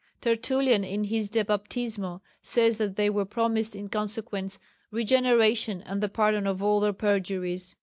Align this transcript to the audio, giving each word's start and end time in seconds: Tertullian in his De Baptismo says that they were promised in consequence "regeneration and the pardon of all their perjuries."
Tertullian 0.19 0.83
in 0.83 1.03
his 1.03 1.29
De 1.29 1.43
Baptismo 1.45 2.21
says 2.41 2.79
that 2.79 2.95
they 2.95 3.07
were 3.07 3.23
promised 3.23 3.75
in 3.75 3.87
consequence 3.87 4.57
"regeneration 4.89 5.83
and 5.83 6.01
the 6.01 6.09
pardon 6.09 6.47
of 6.47 6.63
all 6.63 6.79
their 6.79 6.91
perjuries." 6.91 7.75